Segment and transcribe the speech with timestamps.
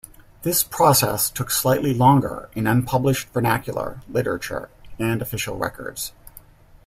[0.41, 6.11] This process took slightly longer in unpublished vernacular literature and official records.